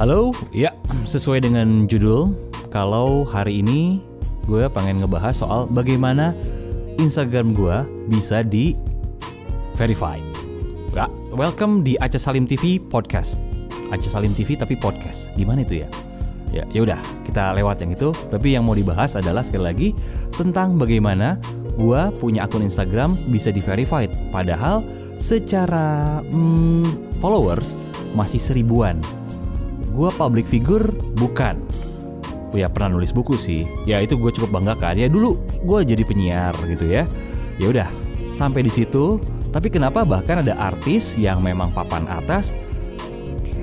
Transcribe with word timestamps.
Halo, 0.00 0.32
ya 0.48 0.72
sesuai 1.04 1.44
dengan 1.44 1.84
judul, 1.84 2.32
kalau 2.72 3.20
hari 3.20 3.60
ini 3.60 4.00
gue 4.48 4.64
pengen 4.72 5.04
ngebahas 5.04 5.36
soal 5.36 5.68
bagaimana 5.68 6.32
Instagram 6.96 7.52
gue 7.52 7.84
bisa 8.08 8.40
di 8.40 8.72
verified. 9.76 10.24
Ya, 10.96 11.04
welcome 11.36 11.84
di 11.84 12.00
Aceh 12.00 12.16
Salim 12.16 12.48
TV 12.48 12.80
podcast. 12.80 13.44
Aceh 13.92 14.08
Salim 14.08 14.32
TV 14.32 14.56
tapi 14.56 14.72
podcast. 14.80 15.36
Gimana 15.36 15.68
itu 15.68 15.84
ya? 15.84 15.88
Ya, 16.48 16.64
ya 16.72 16.80
udah, 16.80 17.00
kita 17.28 17.52
lewat 17.60 17.84
yang 17.84 17.92
itu. 17.92 18.16
Tapi 18.32 18.56
yang 18.56 18.64
mau 18.64 18.72
dibahas 18.72 19.20
adalah 19.20 19.44
sekali 19.44 19.68
lagi 19.68 19.88
tentang 20.32 20.80
bagaimana 20.80 21.36
gue 21.76 22.02
punya 22.16 22.48
akun 22.48 22.64
Instagram 22.64 23.12
bisa 23.28 23.52
di 23.52 23.60
verified. 23.60 24.08
Padahal 24.32 24.80
secara 25.20 26.24
hmm, 26.24 27.20
followers 27.20 27.76
masih 28.16 28.40
seribuan. 28.40 28.96
Gue 29.90 30.10
public 30.14 30.46
figure 30.46 30.86
bukan. 31.18 31.58
Ya 32.50 32.66
pernah 32.66 32.98
nulis 32.98 33.14
buku 33.14 33.38
sih. 33.38 33.66
Ya 33.86 34.02
itu 34.02 34.18
gue 34.18 34.30
cukup 34.34 34.58
banggakan. 34.58 34.98
Ya 34.98 35.06
dulu 35.06 35.38
gue 35.62 35.80
jadi 35.86 36.02
penyiar 36.02 36.54
gitu 36.66 36.86
ya. 36.86 37.06
Ya 37.58 37.66
udah 37.70 37.88
sampai 38.34 38.66
di 38.66 38.72
situ. 38.72 39.22
Tapi 39.50 39.66
kenapa 39.66 40.06
bahkan 40.06 40.46
ada 40.46 40.54
artis 40.58 41.18
yang 41.18 41.42
memang 41.42 41.74
papan 41.74 42.06
atas 42.06 42.54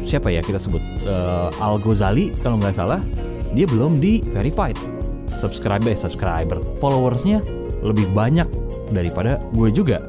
siapa 0.08 0.32
ya 0.32 0.40
kita 0.40 0.56
sebut 0.56 0.80
uh, 1.04 1.52
Al 1.60 1.76
Ghazali 1.84 2.32
kalau 2.40 2.56
nggak 2.56 2.80
salah 2.80 3.04
dia 3.52 3.68
belum 3.68 4.00
di 4.00 4.24
verified 4.32 4.80
subscriber 5.28 5.92
subscriber 5.94 6.64
followersnya 6.80 7.44
lebih 7.84 8.08
banyak 8.16 8.48
daripada 8.96 9.38
gue 9.52 9.68
juga 9.70 10.08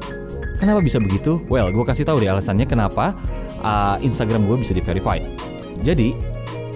kenapa 0.55 0.79
bisa 0.79 1.03
begitu 1.03 1.43
well 1.51 1.67
gue 1.67 1.83
kasih 1.83 2.07
tahu 2.07 2.23
deh 2.23 2.31
alasannya 2.31 2.63
kenapa 2.63 3.11
uh, 3.59 3.99
Instagram 3.99 4.47
gue 4.47 4.63
bisa 4.63 4.71
di 4.71 4.79
verified 4.79 5.27
jadi 5.85 6.15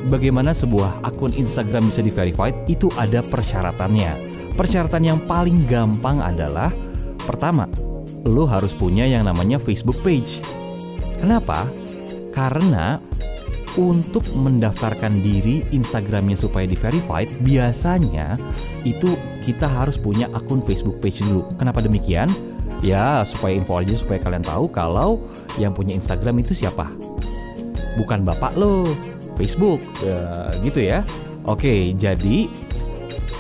bagaimana 0.08 0.52
sebuah 0.52 1.04
akun 1.04 1.32
Instagram 1.36 1.90
bisa 1.90 2.02
di 2.04 2.12
verified 2.12 2.56
itu 2.68 2.92
ada 3.00 3.24
persyaratannya 3.24 4.12
persyaratan 4.54 5.04
yang 5.04 5.20
paling 5.24 5.58
gampang 5.68 6.20
adalah 6.20 6.70
pertama 7.24 7.68
lo 8.24 8.48
harus 8.48 8.72
punya 8.76 9.04
yang 9.04 9.28
namanya 9.28 9.60
Facebook 9.60 10.00
page 10.04 10.44
kenapa 11.20 11.68
karena 12.34 13.00
untuk 13.74 14.22
mendaftarkan 14.38 15.18
diri 15.22 15.66
Instagramnya 15.74 16.38
supaya 16.38 16.70
di 16.70 16.78
verified 16.78 17.30
biasanya 17.42 18.38
itu 18.86 19.18
kita 19.42 19.66
harus 19.66 19.98
punya 19.98 20.30
akun 20.34 20.62
Facebook 20.62 21.02
page 21.02 21.26
dulu. 21.26 21.58
Kenapa 21.58 21.82
demikian? 21.82 22.30
Ya 22.84 23.24
supaya 23.26 23.56
info 23.58 23.80
aja 23.80 23.96
supaya 23.96 24.20
kalian 24.22 24.46
tahu 24.46 24.70
kalau 24.70 25.24
yang 25.58 25.74
punya 25.74 25.96
Instagram 25.98 26.44
itu 26.44 26.54
siapa. 26.54 26.86
Bukan 28.00 28.26
bapak 28.26 28.58
lo, 28.58 28.88
Facebook, 29.38 29.82
ya, 30.02 30.54
gitu 30.62 30.80
ya. 30.82 31.00
Oke, 31.44 31.92
jadi 31.98 32.48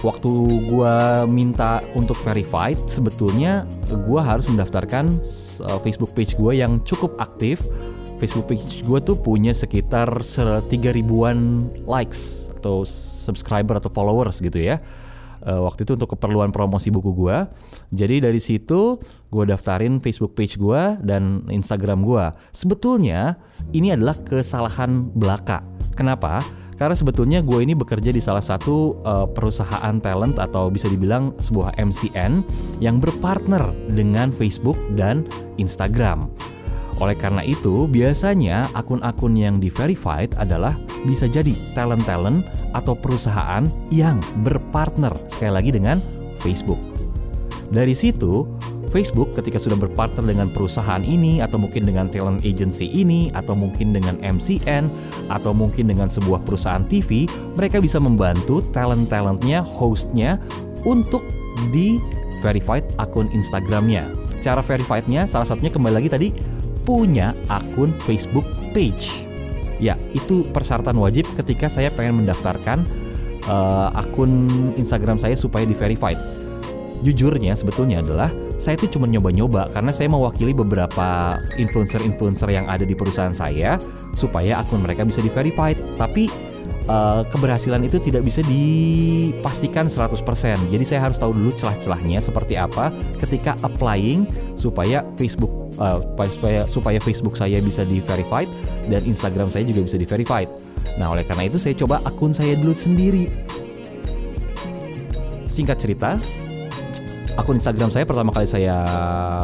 waktu 0.03 0.31
gua 0.67 1.23
minta 1.23 1.79
untuk 1.95 2.19
verified 2.21 2.75
sebetulnya 2.91 3.63
gua 4.03 4.21
harus 4.35 4.51
mendaftarkan 4.51 5.07
uh, 5.63 5.79
Facebook 5.79 6.11
page 6.11 6.35
gue 6.35 6.59
yang 6.59 6.83
cukup 6.83 7.15
aktif 7.23 7.63
Facebook 8.23 8.55
page 8.55 8.87
gue 8.87 8.99
tuh 9.03 9.19
punya 9.19 9.51
sekitar 9.51 10.07
3 10.07 10.63
ribuan 10.95 11.67
likes 11.83 12.47
atau 12.55 12.87
subscriber 12.87 13.75
atau 13.83 13.91
followers 13.91 14.39
gitu 14.39 14.63
ya. 14.63 14.79
Uh, 15.43 15.67
waktu 15.67 15.83
itu 15.83 15.99
untuk 15.99 16.15
keperluan 16.15 16.55
promosi 16.55 16.87
buku 16.87 17.11
gue. 17.11 17.37
Jadi 17.91 18.23
dari 18.23 18.39
situ 18.39 18.95
gue 19.27 19.43
daftarin 19.43 19.99
Facebook 19.99 20.39
page 20.39 20.55
gue 20.55 20.97
dan 21.03 21.43
Instagram 21.51 22.07
gue. 22.07 22.25
Sebetulnya 22.55 23.35
ini 23.75 23.91
adalah 23.91 24.15
kesalahan 24.23 25.11
belaka. 25.11 25.61
Kenapa? 25.99 26.39
Karena 26.79 26.95
sebetulnya 26.97 27.39
gue 27.45 27.59
ini 27.61 27.77
bekerja 27.77 28.09
di 28.09 28.19
salah 28.19 28.43
satu 28.43 29.03
uh, 29.05 29.27
perusahaan 29.29 29.95
talent 30.01 30.41
atau 30.41 30.67
bisa 30.73 30.89
dibilang 30.89 31.31
sebuah 31.37 31.77
MCN 31.77 32.43
yang 32.81 32.97
berpartner 32.97 33.61
dengan 33.93 34.33
Facebook 34.33 34.75
dan 34.97 35.23
Instagram. 35.61 36.52
Oleh 37.01 37.17
karena 37.17 37.41
itu, 37.41 37.89
biasanya 37.89 38.69
akun-akun 38.77 39.33
yang 39.33 39.57
di-verified 39.57 40.35
adalah 40.37 40.77
bisa 41.07 41.25
jadi 41.25 41.51
talent-talent 41.73 42.45
atau 42.77 42.93
perusahaan 42.93 43.65
yang 43.89 44.21
berpartner 44.45 45.13
sekali 45.25 45.53
lagi 45.53 45.71
dengan 45.73 45.97
Facebook. 46.39 46.79
Dari 47.73 47.97
situ, 47.97 48.45
Facebook 48.93 49.33
ketika 49.33 49.57
sudah 49.57 49.73
berpartner 49.73 50.21
dengan 50.21 50.53
perusahaan 50.53 51.01
ini 51.01 51.41
atau 51.41 51.57
mungkin 51.57 51.89
dengan 51.89 52.05
talent 52.05 52.45
agency 52.45 52.85
ini 52.93 53.33
atau 53.33 53.57
mungkin 53.57 53.89
dengan 53.89 54.21
MCN 54.21 54.85
atau 55.33 55.49
mungkin 55.49 55.89
dengan 55.89 56.05
sebuah 56.05 56.45
perusahaan 56.45 56.85
TV, 56.85 57.25
mereka 57.57 57.81
bisa 57.81 57.97
membantu 57.97 58.61
talent-talentnya, 58.69 59.65
hostnya 59.65 60.37
untuk 60.85 61.25
di 61.73 61.97
verified 62.45 62.85
akun 63.01 63.25
Instagramnya. 63.33 64.05
Cara 64.45 64.61
verifiednya 64.61 65.25
salah 65.25 65.49
satunya 65.49 65.73
kembali 65.73 65.95
lagi 65.97 66.09
tadi 66.13 66.29
punya 66.83 67.31
akun 67.47 67.95
Facebook 68.03 68.45
page. 68.71 69.25
Ya, 69.81 69.99
itu 70.15 70.47
persyaratan 70.51 70.95
wajib 70.95 71.27
ketika 71.35 71.67
saya 71.67 71.91
pengen 71.91 72.23
mendaftarkan 72.23 72.87
uh, 73.47 73.89
akun 73.95 74.47
Instagram 74.79 75.19
saya 75.19 75.35
supaya 75.35 75.67
di 75.67 75.75
verified. 75.75 76.19
Jujurnya 77.03 77.51
sebetulnya 77.51 77.99
adalah 77.99 78.31
saya 78.55 78.79
itu 78.79 78.95
cuma 78.95 79.11
nyoba-nyoba 79.11 79.67
karena 79.75 79.91
saya 79.91 80.07
mewakili 80.07 80.55
beberapa 80.55 81.35
influencer-influencer 81.59 82.47
yang 82.47 82.71
ada 82.71 82.87
di 82.87 82.95
perusahaan 82.95 83.35
saya 83.35 83.75
supaya 84.15 84.63
akun 84.63 84.79
mereka 84.79 85.03
bisa 85.03 85.19
di 85.19 85.27
verified. 85.27 85.75
Tapi 85.99 86.52
uh, 86.87 87.21
keberhasilan 87.27 87.83
itu 87.85 87.99
tidak 87.99 88.23
bisa 88.25 88.43
dipastikan 88.43 89.87
100%. 89.87 90.19
Jadi 90.69 90.83
saya 90.83 91.07
harus 91.07 91.17
tahu 91.19 91.31
dulu 91.35 91.51
celah-celahnya 91.55 92.19
seperti 92.19 92.59
apa 92.59 92.91
ketika 93.23 93.55
applying 93.63 94.27
supaya 94.55 95.03
Facebook 95.15 95.51
uh, 95.79 95.99
supaya 96.29 96.67
supaya 96.67 96.99
Facebook 96.99 97.35
saya 97.39 97.59
bisa 97.63 97.87
di 97.87 98.03
verified 98.03 98.49
dan 98.89 99.01
Instagram 99.03 99.49
saya 99.49 99.63
juga 99.67 99.85
bisa 99.85 99.97
di 99.99 100.07
verified. 100.07 100.49
Nah, 100.99 101.13
oleh 101.15 101.25
karena 101.25 101.49
itu 101.49 101.57
saya 101.57 101.73
coba 101.77 102.03
akun 102.05 102.35
saya 102.35 102.53
dulu 102.53 102.75
sendiri. 102.75 103.25
Singkat 105.53 105.77
cerita, 105.77 106.17
akun 107.37 107.61
Instagram 107.61 107.93
saya 107.93 108.05
pertama 108.09 108.33
kali 108.33 108.49
saya 108.49 108.85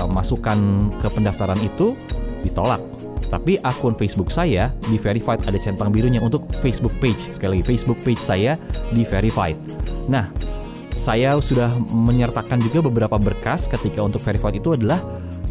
masukkan 0.10 0.58
ke 1.02 1.08
pendaftaran 1.14 1.58
itu 1.62 1.94
ditolak. 2.42 2.99
Tapi 3.30 3.62
akun 3.62 3.94
Facebook 3.94 4.34
saya 4.34 4.74
di 4.90 4.98
verified 4.98 5.46
ada 5.46 5.58
centang 5.62 5.94
birunya 5.94 6.18
untuk 6.18 6.50
Facebook 6.66 6.94
page. 6.98 7.30
Sekali 7.30 7.62
lagi 7.62 7.78
Facebook 7.78 8.02
page 8.02 8.22
saya 8.22 8.58
di 8.90 9.06
verified. 9.06 9.58
Nah, 10.10 10.26
saya 10.98 11.38
sudah 11.38 11.72
menyertakan 11.94 12.60
juga 12.60 12.84
beberapa 12.84 13.16
berkas 13.22 13.70
ketika 13.70 14.02
untuk 14.02 14.20
verified 14.20 14.58
itu 14.58 14.74
adalah 14.74 15.00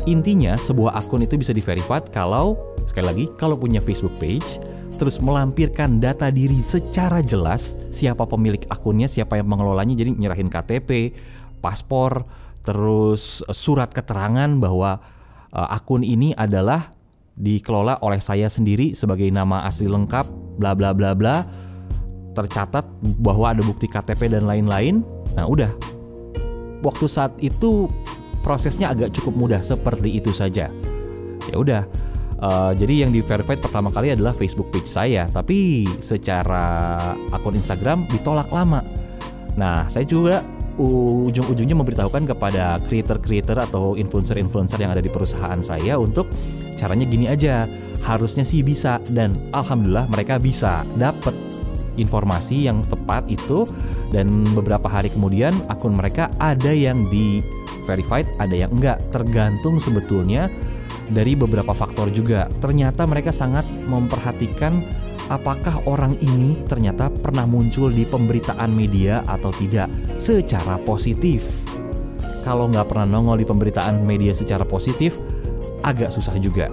intinya 0.04 0.58
sebuah 0.58 0.98
akun 0.98 1.24
itu 1.24 1.38
bisa 1.38 1.54
di 1.54 1.62
verified 1.62 2.10
kalau 2.10 2.58
sekali 2.84 3.06
lagi 3.06 3.24
kalau 3.38 3.56
punya 3.56 3.80
Facebook 3.80 4.16
page 4.20 4.60
terus 4.98 5.22
melampirkan 5.22 6.02
data 6.02 6.28
diri 6.28 6.58
secara 6.58 7.22
jelas 7.22 7.78
siapa 7.94 8.26
pemilik 8.26 8.60
akunnya, 8.66 9.06
siapa 9.06 9.38
yang 9.38 9.46
mengelolanya 9.46 9.94
jadi 9.94 10.10
nyerahin 10.10 10.50
KTP, 10.50 11.14
paspor, 11.62 12.26
terus 12.66 13.46
surat 13.54 13.94
keterangan 13.94 14.50
bahwa 14.58 14.98
uh, 15.54 15.68
akun 15.70 16.02
ini 16.02 16.34
adalah 16.34 16.90
dikelola 17.38 18.02
oleh 18.02 18.18
saya 18.18 18.50
sendiri 18.50 18.92
sebagai 18.98 19.30
nama 19.30 19.62
asli 19.62 19.86
lengkap 19.86 20.58
bla 20.58 20.74
bla 20.74 20.90
bla 20.90 21.14
bla 21.14 21.46
tercatat 22.34 22.86
bahwa 23.22 23.50
ada 23.54 23.62
bukti 23.62 23.90
KTP 23.90 24.30
dan 24.30 24.46
lain-lain. 24.46 25.02
Nah 25.34 25.46
udah. 25.46 25.70
Waktu 26.78 27.06
saat 27.10 27.34
itu 27.42 27.90
prosesnya 28.42 28.94
agak 28.94 29.10
cukup 29.10 29.34
mudah 29.34 29.60
seperti 29.62 30.22
itu 30.22 30.30
saja. 30.30 30.70
Ya 31.50 31.56
udah 31.58 31.82
uh, 32.42 32.72
jadi 32.74 33.06
yang 33.06 33.10
di 33.10 33.22
verified 33.22 33.58
pertama 33.58 33.90
kali 33.90 34.14
adalah 34.14 34.30
Facebook 34.30 34.70
page 34.70 34.86
saya 34.86 35.26
tapi 35.26 35.86
secara 35.98 36.94
akun 37.34 37.58
Instagram 37.58 38.06
ditolak 38.10 38.46
lama. 38.54 38.82
Nah 39.58 39.90
saya 39.90 40.06
juga 40.06 40.46
ujung-ujungnya 40.78 41.74
memberitahukan 41.74 42.30
kepada 42.30 42.78
creator-creator 42.86 43.58
atau 43.66 43.98
influencer-influencer 43.98 44.78
yang 44.78 44.94
ada 44.94 45.02
di 45.02 45.10
perusahaan 45.10 45.58
saya 45.58 45.98
untuk 45.98 46.30
caranya 46.78 47.04
gini 47.10 47.26
aja. 47.26 47.66
Harusnya 48.06 48.46
sih 48.46 48.62
bisa 48.62 49.02
dan 49.10 49.34
alhamdulillah 49.50 50.06
mereka 50.06 50.38
bisa 50.38 50.86
dapat 50.94 51.34
informasi 51.98 52.70
yang 52.70 52.80
tepat 52.86 53.26
itu. 53.26 53.66
Dan 54.14 54.46
beberapa 54.54 54.86
hari 54.86 55.10
kemudian 55.10 55.52
akun 55.66 55.98
mereka 55.98 56.30
ada 56.38 56.70
yang 56.70 57.10
di 57.10 57.42
verified 57.84 58.30
ada 58.38 58.54
yang 58.54 58.70
enggak. 58.70 59.02
Tergantung 59.10 59.82
sebetulnya 59.82 60.46
dari 61.10 61.34
beberapa 61.34 61.74
faktor 61.74 62.14
juga. 62.14 62.46
Ternyata 62.62 63.04
mereka 63.04 63.34
sangat 63.34 63.66
memperhatikan 63.90 64.80
apakah 65.28 65.84
orang 65.84 66.16
ini 66.24 66.56
ternyata 66.68 67.12
pernah 67.12 67.44
muncul 67.44 67.92
di 67.92 68.04
pemberitaan 68.08 68.72
media 68.72 69.24
atau 69.28 69.52
tidak 69.52 69.88
secara 70.16 70.80
positif. 70.80 71.64
Kalau 72.44 72.64
nggak 72.72 72.88
pernah 72.88 73.18
nongol 73.18 73.44
di 73.44 73.46
pemberitaan 73.48 74.08
media 74.08 74.32
secara 74.32 74.64
positif, 74.64 75.20
agak 75.82 76.10
susah 76.14 76.34
juga. 76.40 76.70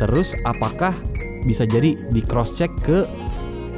Terus 0.00 0.34
apakah 0.42 0.94
bisa 1.42 1.66
jadi 1.66 1.94
di 1.94 2.20
cross 2.22 2.54
check 2.54 2.70
ke 2.82 3.04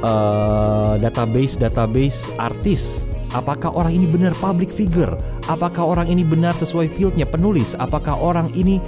uh, 0.01 0.93
database 1.01 1.57
database 1.57 2.29
artis? 2.37 3.09
Apakah 3.35 3.75
orang 3.75 3.91
ini 3.91 4.07
benar 4.07 4.31
public 4.39 4.71
figure? 4.71 5.11
Apakah 5.51 5.83
orang 5.83 6.07
ini 6.07 6.23
benar 6.23 6.55
sesuai 6.55 6.87
fieldnya 6.87 7.27
penulis? 7.27 7.75
Apakah 7.75 8.15
orang 8.15 8.47
ini 8.55 8.79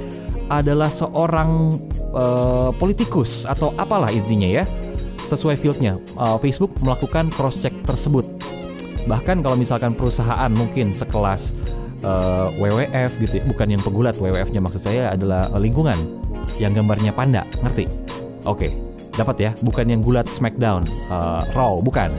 adalah 0.48 0.88
seorang 0.88 1.76
uh, 2.16 2.72
politikus 2.80 3.44
atau 3.44 3.76
apalah 3.76 4.08
intinya 4.08 4.48
ya 4.48 4.64
sesuai 5.28 5.60
fieldnya? 5.60 6.00
Uh, 6.16 6.40
Facebook 6.40 6.72
melakukan 6.80 7.28
cross 7.36 7.60
check 7.60 7.76
tersebut. 7.84 8.24
Bahkan 9.04 9.44
kalau 9.44 9.60
misalkan 9.60 9.92
perusahaan 9.96 10.52
mungkin 10.52 10.96
sekelas 10.96 11.52
uh, 12.04 12.54
WWF 12.58 13.12
gitu 13.24 13.34
ya, 13.42 13.44
bukan 13.48 13.68
yang 13.74 13.82
pegulat 13.82 14.16
WWF-nya 14.20 14.62
maksud 14.62 14.82
saya 14.82 15.14
adalah 15.14 15.50
lingkungan 15.58 15.98
yang 16.62 16.74
gambarnya 16.74 17.14
panda 17.14 17.46
ngerti? 17.64 17.90
Oke 18.48 18.70
okay, 18.70 18.72
dapat 19.18 19.36
ya. 19.42 19.52
Bukan 19.66 19.86
yang 19.90 20.02
gulat 20.06 20.28
Smackdown 20.30 20.86
uh, 21.10 21.44
Raw 21.56 21.80
bukan. 21.82 22.12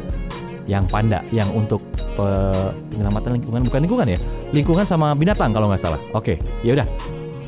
Yang 0.68 0.84
panda 0.92 1.24
yang 1.32 1.48
untuk 1.56 1.80
penyelamatan 2.12 3.40
lingkungan 3.40 3.64
bukan 3.64 3.80
lingkungan 3.88 4.08
ya. 4.12 4.20
Lingkungan 4.52 4.84
sama 4.84 5.16
binatang 5.16 5.56
kalau 5.56 5.72
nggak 5.72 5.80
salah. 5.80 6.00
Oke 6.12 6.36
okay, 6.36 6.66
ya 6.66 6.76
udah. 6.76 6.86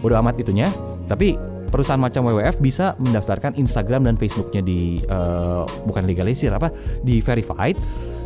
Udah 0.01 0.25
amat 0.25 0.41
itunya. 0.41 0.73
Tapi 1.05 1.37
perusahaan 1.69 2.01
macam 2.01 2.25
WWF 2.25 2.59
bisa 2.65 2.97
mendaftarkan 2.97 3.61
Instagram 3.61 4.09
dan 4.09 4.17
Facebooknya 4.17 4.65
di 4.65 5.05
uh, 5.13 5.69
bukan 5.85 6.09
legalisir 6.09 6.49
apa? 6.49 6.73
Di 7.05 7.21
verified 7.21 7.77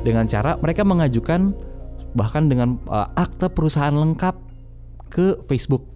dengan 0.06 0.30
cara 0.30 0.54
mereka 0.62 0.86
mengajukan 0.86 1.73
bahkan 2.14 2.46
dengan 2.46 2.80
uh, 2.88 3.10
akte 3.18 3.50
perusahaan 3.50 3.94
lengkap 3.94 4.34
ke 5.10 5.42
Facebook. 5.46 5.86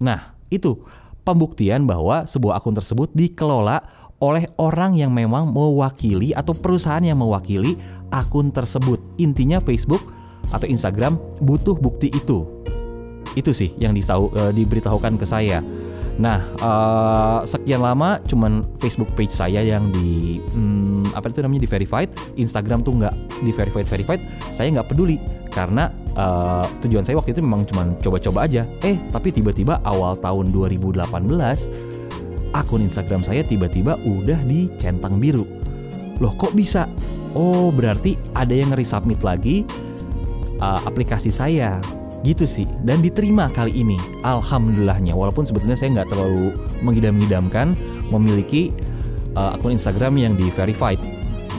Nah, 0.00 0.36
itu 0.52 0.80
pembuktian 1.24 1.88
bahwa 1.88 2.28
sebuah 2.28 2.60
akun 2.60 2.76
tersebut 2.76 3.08
dikelola 3.16 3.80
oleh 4.20 4.44
orang 4.60 4.96
yang 4.96 5.12
memang 5.12 5.52
mewakili 5.52 6.32
atau 6.32 6.52
perusahaan 6.56 7.04
yang 7.04 7.20
mewakili 7.20 7.76
akun 8.12 8.52
tersebut. 8.52 9.00
Intinya 9.20 9.60
Facebook 9.60 10.04
atau 10.52 10.68
Instagram 10.68 11.16
butuh 11.40 11.76
bukti 11.76 12.12
itu. 12.12 12.44
Itu 13.34 13.50
sih 13.56 13.72
yang 13.80 13.96
disau, 13.96 14.30
uh, 14.36 14.52
diberitahukan 14.52 15.16
ke 15.16 15.26
saya. 15.26 15.64
Nah, 16.14 16.38
uh, 16.62 17.40
sekian 17.42 17.82
lama 17.82 18.22
cuman 18.22 18.62
Facebook 18.78 19.10
page 19.18 19.34
saya 19.34 19.66
yang 19.66 19.90
di 19.90 20.38
hmm, 20.38 21.10
apa 21.10 21.26
itu 21.26 21.42
namanya 21.42 21.66
di 21.66 21.70
verified, 21.70 22.10
Instagram 22.38 22.86
tuh 22.86 23.02
nggak 23.02 23.14
di 23.42 23.50
verified 23.50 23.86
verified. 23.86 24.22
Saya 24.54 24.70
nggak 24.78 24.94
peduli 24.94 25.18
karena 25.50 25.90
uh, 26.14 26.62
tujuan 26.86 27.02
saya 27.02 27.18
waktu 27.18 27.34
itu 27.34 27.42
memang 27.42 27.66
cuman 27.66 27.98
coba-coba 27.98 28.46
aja. 28.46 28.62
Eh, 28.86 28.94
tapi 29.10 29.34
tiba-tiba 29.34 29.82
awal 29.82 30.14
tahun 30.22 30.54
2018 30.54 31.02
akun 32.54 32.86
Instagram 32.86 33.18
saya 33.26 33.42
tiba-tiba 33.42 33.98
udah 34.06 34.38
dicentang 34.46 35.18
biru. 35.18 35.42
Loh, 36.22 36.30
kok 36.38 36.54
bisa? 36.54 36.86
Oh, 37.34 37.74
berarti 37.74 38.14
ada 38.38 38.54
yang 38.54 38.70
nge-resubmit 38.70 39.18
lagi 39.26 39.66
uh, 40.62 40.78
aplikasi 40.86 41.34
saya 41.34 41.82
gitu 42.24 42.48
sih. 42.48 42.64
Dan 42.82 43.04
diterima 43.04 43.52
kali 43.52 43.84
ini. 43.84 44.00
Alhamdulillahnya. 44.24 45.12
Walaupun 45.12 45.44
sebetulnya 45.44 45.76
saya 45.76 46.00
nggak 46.00 46.08
terlalu 46.10 46.56
mengidam-idamkan 46.80 47.76
memiliki 48.08 48.72
uh, 49.36 49.54
akun 49.54 49.76
Instagram 49.76 50.16
yang 50.18 50.32
di 50.34 50.48
verified 50.50 50.98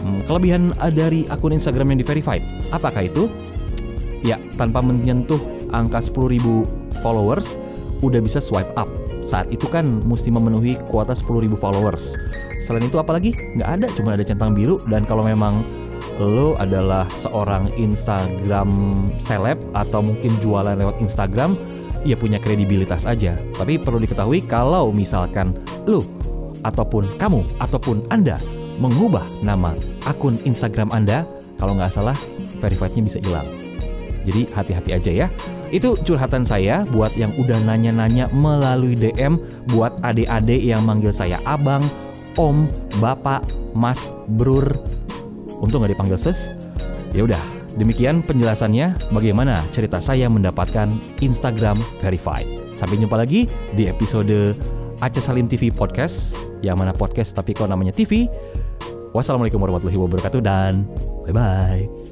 hmm, 0.06 0.26
kelebihan 0.30 0.72
uh, 0.80 0.92
dari 0.92 1.26
akun 1.28 1.56
Instagram 1.56 1.96
yang 1.96 2.00
di 2.02 2.08
verified 2.08 2.44
apakah 2.72 3.06
itu? 3.06 3.28
Ya 4.26 4.42
tanpa 4.58 4.82
menyentuh 4.82 5.38
angka 5.70 6.02
10.000 6.02 6.42
followers 7.06 7.62
udah 8.02 8.22
bisa 8.22 8.42
swipe 8.42 8.74
up. 8.74 8.90
Saat 9.26 9.54
itu 9.54 9.70
kan 9.70 9.86
mesti 9.86 10.34
memenuhi 10.34 10.78
kuota 10.90 11.14
10.000 11.14 11.46
followers. 11.58 12.18
Selain 12.58 12.82
itu 12.82 12.98
apalagi? 12.98 13.38
Nggak 13.58 13.70
ada 13.70 13.88
cuma 13.94 14.18
ada 14.18 14.26
centang 14.26 14.58
biru. 14.58 14.82
Dan 14.90 15.06
kalau 15.06 15.22
memang 15.22 15.54
lo 16.22 16.56
adalah 16.56 17.06
seorang 17.12 17.68
Instagram 17.76 18.70
seleb 19.20 19.60
atau 19.76 20.00
mungkin 20.00 20.32
jualan 20.40 20.78
lewat 20.80 21.02
Instagram, 21.04 21.60
ya 22.08 22.16
punya 22.16 22.40
kredibilitas 22.40 23.04
aja. 23.10 23.36
Tapi 23.58 23.82
perlu 23.82 24.00
diketahui 24.00 24.46
kalau 24.46 24.94
misalkan 24.94 25.52
lo 25.90 26.00
ataupun 26.64 27.10
kamu 27.20 27.44
ataupun 27.62 28.06
Anda 28.10 28.42
mengubah 28.80 29.24
nama 29.44 29.76
akun 30.08 30.36
Instagram 30.44 30.92
Anda, 30.92 31.24
kalau 31.60 31.76
nggak 31.76 31.94
salah 31.94 32.18
verifiednya 32.60 33.02
bisa 33.04 33.20
hilang. 33.22 33.48
Jadi 34.26 34.50
hati-hati 34.52 34.92
aja 34.96 35.12
ya. 35.26 35.28
Itu 35.70 35.98
curhatan 36.02 36.46
saya 36.46 36.88
buat 36.88 37.14
yang 37.20 37.34
udah 37.36 37.60
nanya-nanya 37.62 38.32
melalui 38.32 38.96
DM 38.96 39.38
buat 39.74 39.98
adik-adik 40.02 40.62
yang 40.62 40.86
manggil 40.86 41.12
saya 41.12 41.42
abang, 41.44 41.84
om, 42.38 42.70
bapak, 43.02 43.44
mas, 43.76 44.14
brur, 44.30 44.66
Untung 45.64 45.84
gak 45.84 45.94
dipanggil 45.94 46.20
ses. 46.20 46.52
Ya 47.16 47.24
udah, 47.24 47.40
demikian 47.80 48.20
penjelasannya 48.24 49.12
bagaimana 49.12 49.64
cerita 49.72 50.04
saya 50.04 50.28
mendapatkan 50.28 50.92
Instagram 51.24 51.80
verified. 52.04 52.48
Sampai 52.76 53.00
jumpa 53.00 53.16
lagi 53.16 53.48
di 53.72 53.88
episode 53.88 54.56
Aceh 55.00 55.24
Salim 55.24 55.48
TV 55.48 55.72
Podcast, 55.72 56.36
yang 56.60 56.76
mana 56.76 56.92
podcast 56.92 57.36
tapi 57.36 57.56
kok 57.56 57.72
namanya 57.72 57.96
TV. 57.96 58.28
Wassalamualaikum 59.16 59.64
warahmatullahi 59.64 60.00
wabarakatuh 60.00 60.42
dan 60.44 60.84
bye-bye. 61.24 62.05